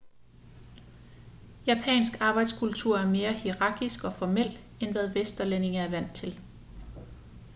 japansk 1.67 2.21
arbejdskultur 2.21 2.97
er 2.97 3.07
mere 3.07 3.33
hierarkisk 3.33 4.03
og 4.03 4.13
formel 4.13 4.59
end 4.79 4.91
hvad 4.91 5.09
vesterlændinge 5.13 5.79
er 5.79 5.89
vant 5.89 6.15
til 6.15 6.39